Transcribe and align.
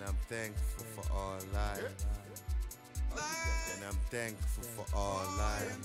And 0.00 0.08
I'm 0.08 0.16
thankful 0.28 0.84
for 0.94 1.12
all 1.12 1.36
life. 1.52 2.06
And 3.74 3.84
I'm 3.84 3.98
thankful 4.08 4.64
for 4.64 4.96
all 4.96 5.26
life. 5.36 5.76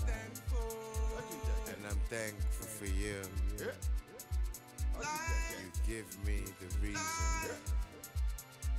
And 1.68 1.86
I'm 1.86 2.00
thankful 2.10 2.66
for 2.66 2.86
you. 2.86 3.22
You 3.60 3.72
give 5.86 6.08
me 6.26 6.44
the 6.62 6.88
reason. 6.88 7.52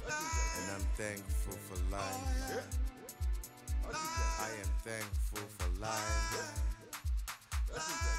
And 0.07 0.73
I'm 0.75 0.87
thankful 0.97 1.59
for 1.69 1.77
life. 1.93 2.65
I 3.93 4.51
am 4.63 4.73
thankful 4.85 5.45
for 5.59 5.69
life. 5.79 6.63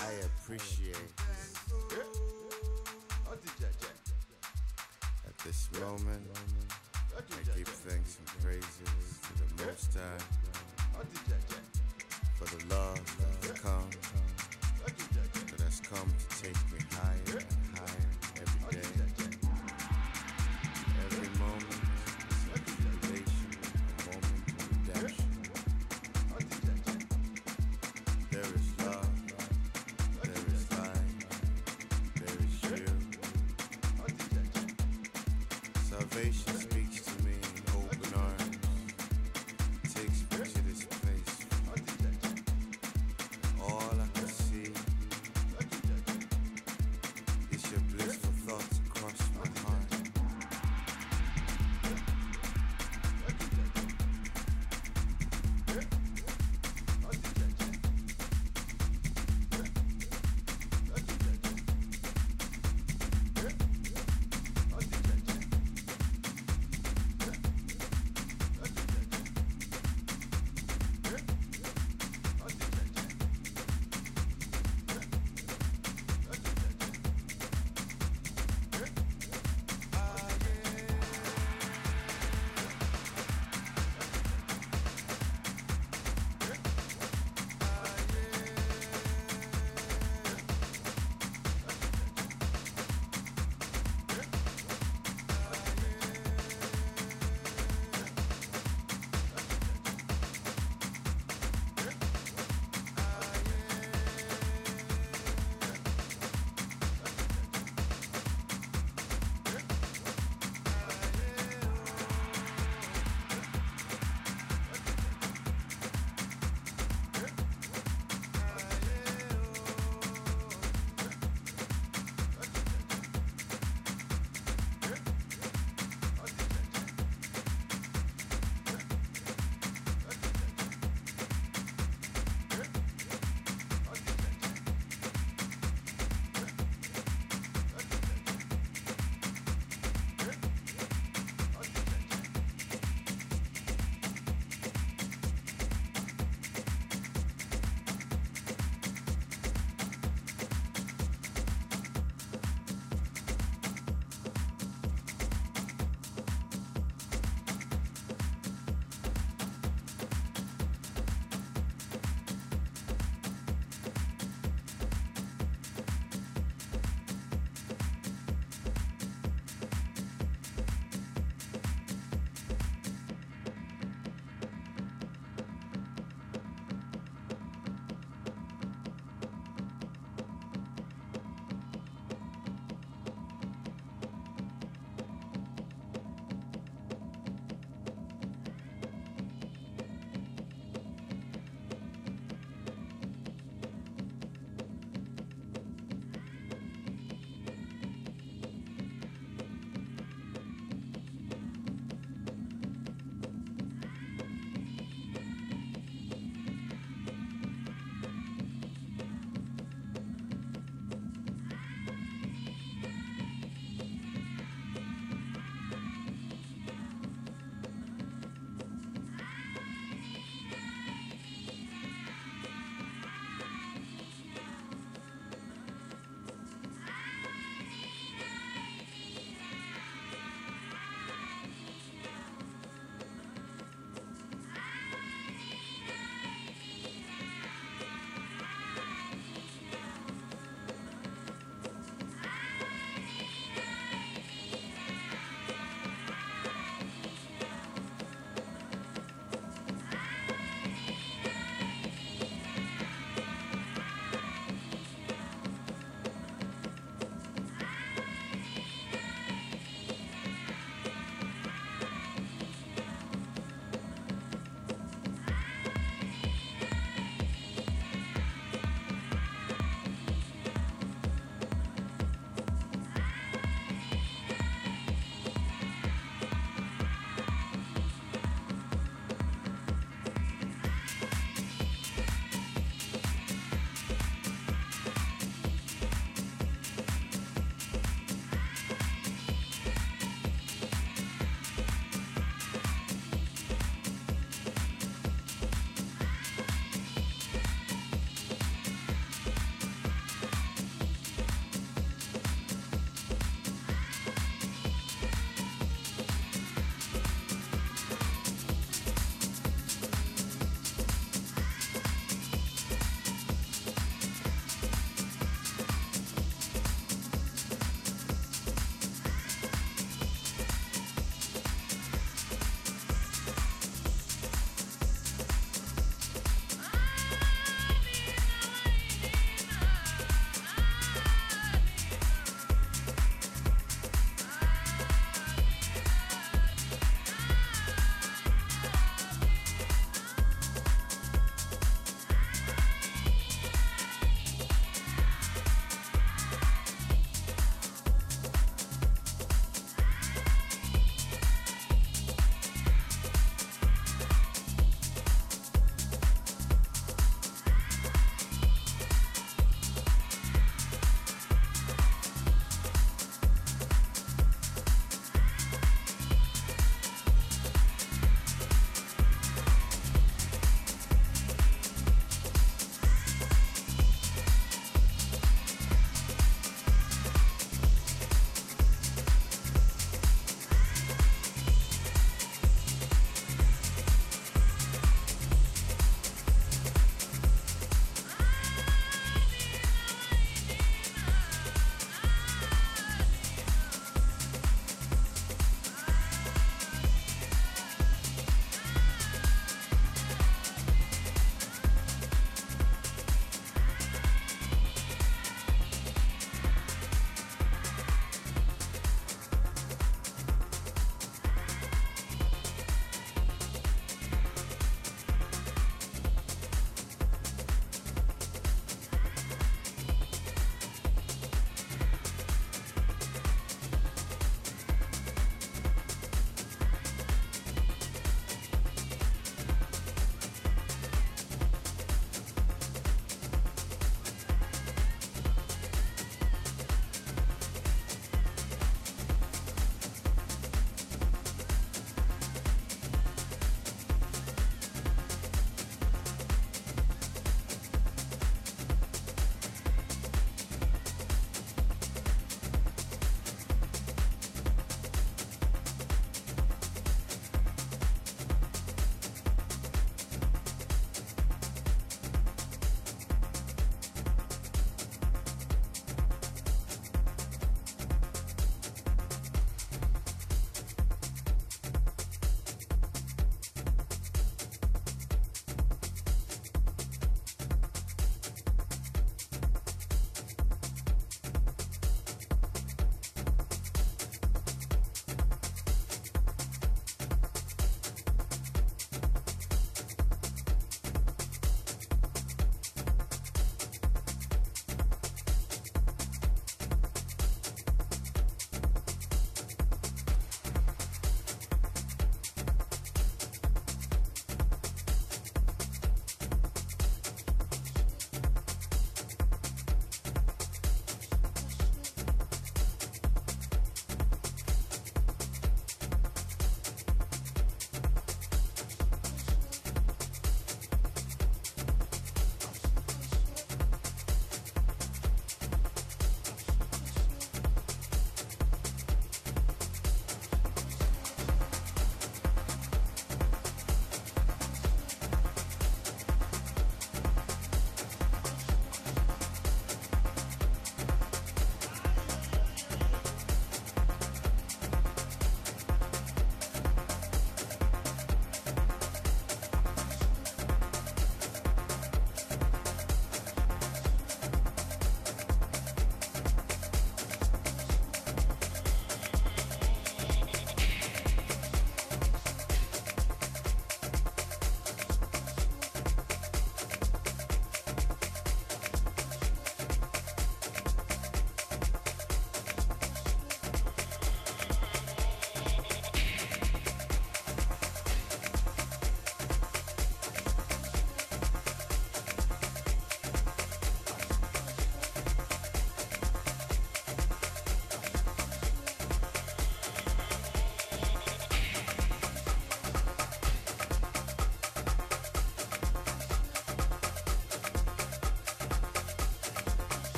I 0.00 0.12
appreciate 0.26 0.96
at 5.26 5.38
this 5.44 5.68
moment. 5.80 6.69
I 7.20 7.58
give 7.58 7.68
thanks 7.68 8.16
and 8.16 8.42
praises 8.42 9.18
to 9.20 9.32
the 9.36 9.66
Most 9.66 9.92
High. 9.92 10.24
For 12.36 12.56
the 12.56 12.74
love 12.74 13.00
that 13.18 13.50
has 13.50 13.60
come, 13.60 13.90
that 14.86 15.60
has 15.60 15.80
come 15.80 16.10
to 16.18 16.42
take 16.42 16.56
me 16.72 16.78
higher 16.96 17.59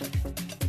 Bye. 0.00 0.63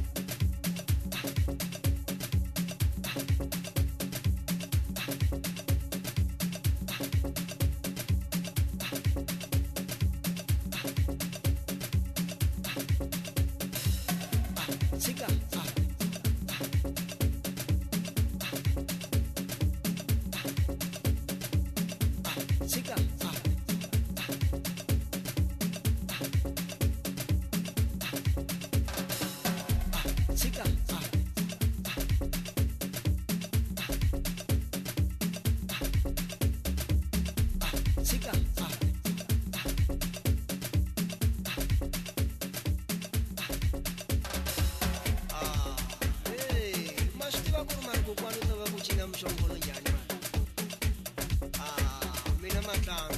down. 52.86 53.14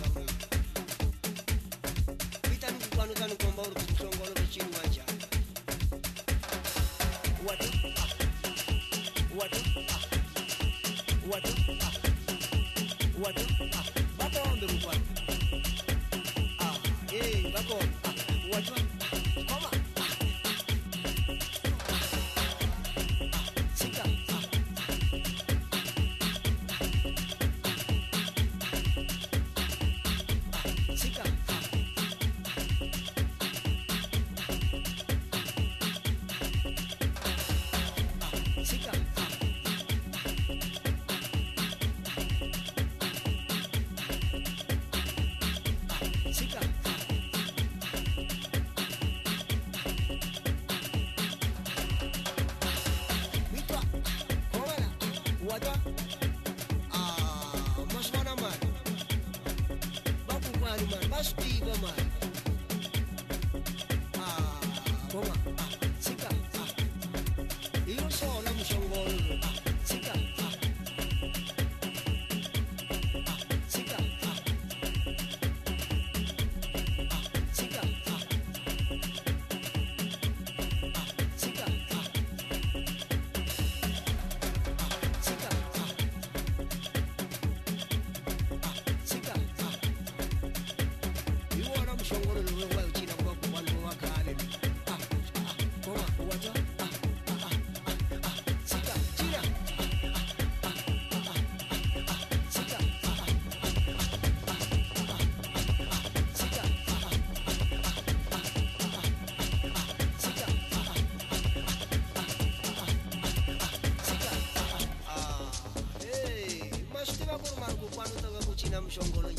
chongo 118.98 119.22
lo 119.22 119.37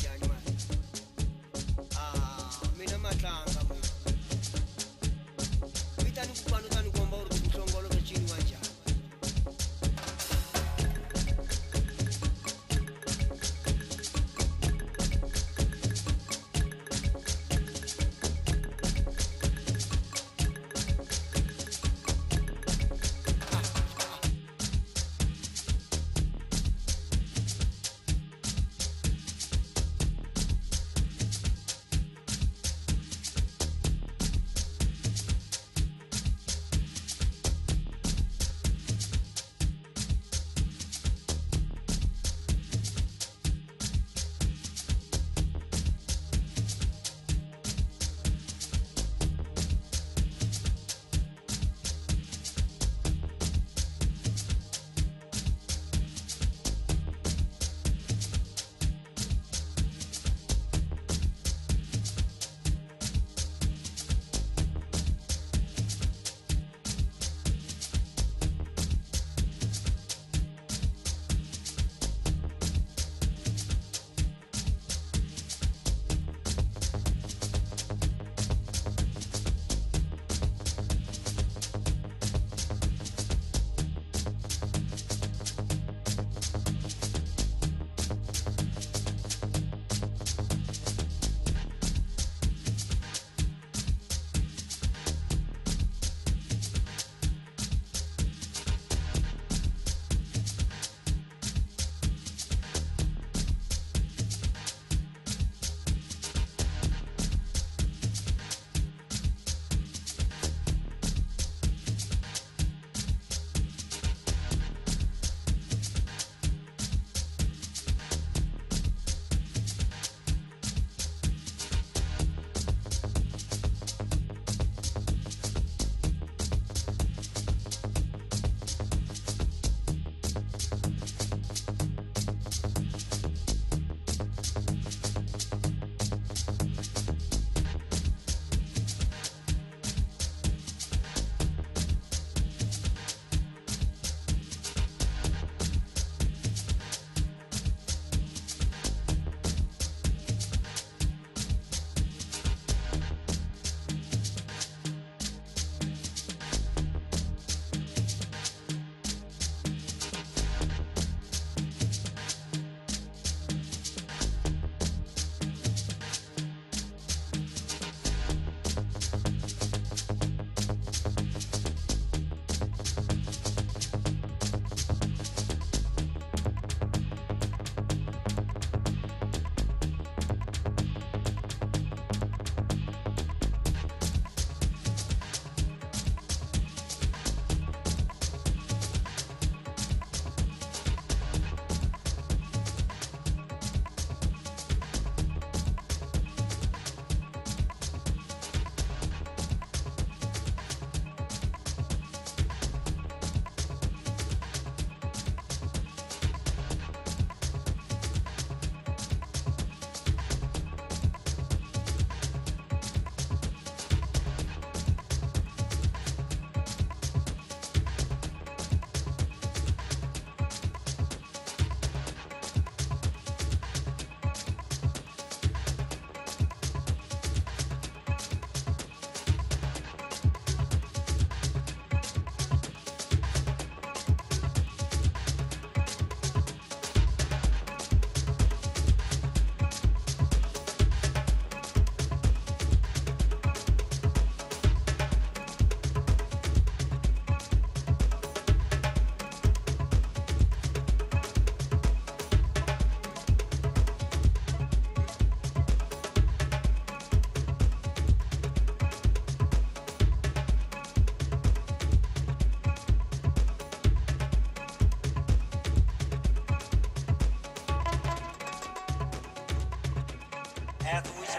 athletes 270.91 271.38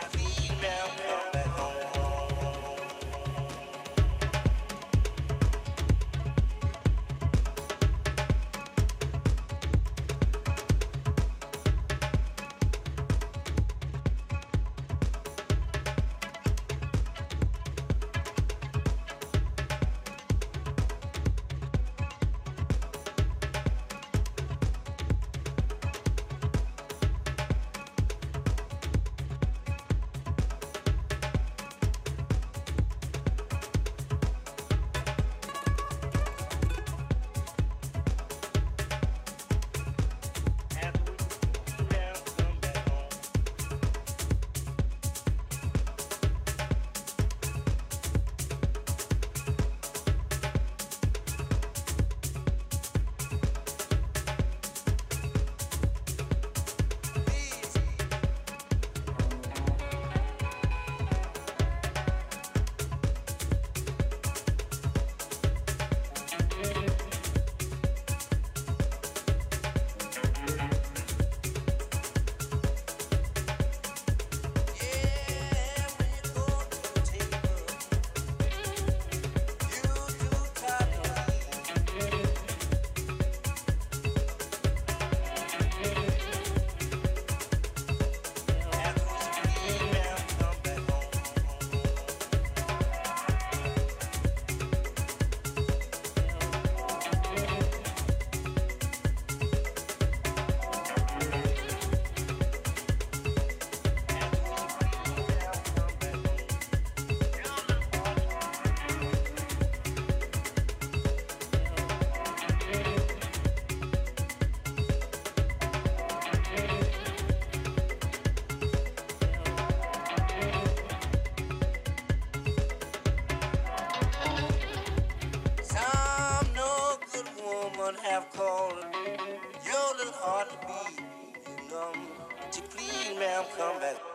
come 133.61 133.79
back. 133.79 134.10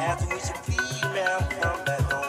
After 0.00 0.34
we 0.34 0.40
should 0.40 0.56
feed, 0.56 1.02
man, 1.12 1.40
come 1.60 1.84
back 1.84 2.00
home. 2.00 2.19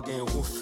fucking 0.00 0.24
woof. 0.34 0.59